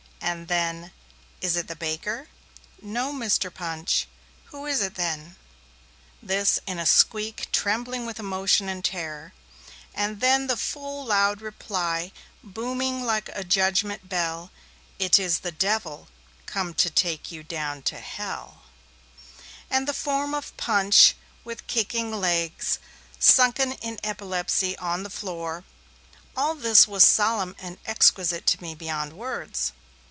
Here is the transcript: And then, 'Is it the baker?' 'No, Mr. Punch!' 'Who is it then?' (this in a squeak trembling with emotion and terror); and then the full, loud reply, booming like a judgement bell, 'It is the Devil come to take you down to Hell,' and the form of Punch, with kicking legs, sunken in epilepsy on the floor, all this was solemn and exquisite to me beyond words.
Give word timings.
And 0.23 0.47
then, 0.47 0.91
'Is 1.41 1.57
it 1.57 1.67
the 1.67 1.75
baker?' 1.75 2.29
'No, 2.81 3.11
Mr. 3.11 3.53
Punch!' 3.53 4.07
'Who 4.45 4.65
is 4.65 4.79
it 4.79 4.95
then?' 4.95 5.35
(this 6.23 6.57
in 6.67 6.77
a 6.79 6.85
squeak 6.85 7.51
trembling 7.51 8.05
with 8.05 8.17
emotion 8.19 8.69
and 8.69 8.85
terror); 8.85 9.33
and 9.95 10.21
then 10.21 10.47
the 10.47 10.55
full, 10.55 11.03
loud 11.05 11.41
reply, 11.41 12.13
booming 12.43 13.03
like 13.03 13.29
a 13.33 13.43
judgement 13.43 14.07
bell, 14.07 14.51
'It 14.99 15.17
is 15.19 15.39
the 15.39 15.51
Devil 15.51 16.07
come 16.45 16.73
to 16.75 16.89
take 16.89 17.31
you 17.31 17.43
down 17.43 17.81
to 17.81 17.99
Hell,' 17.99 18.61
and 19.71 19.85
the 19.87 19.93
form 19.93 20.33
of 20.35 20.55
Punch, 20.55 21.15
with 21.43 21.67
kicking 21.67 22.09
legs, 22.13 22.77
sunken 23.19 23.73
in 23.73 23.99
epilepsy 24.03 24.77
on 24.77 25.03
the 25.03 25.09
floor, 25.09 25.65
all 26.37 26.55
this 26.55 26.87
was 26.87 27.03
solemn 27.03 27.53
and 27.59 27.79
exquisite 27.85 28.45
to 28.45 28.61
me 28.61 28.73
beyond 28.75 29.11
words. 29.13 29.73